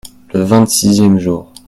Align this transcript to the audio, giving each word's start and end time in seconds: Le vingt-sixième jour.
Le 0.33 0.41
vingt-sixième 0.41 1.19
jour. 1.19 1.53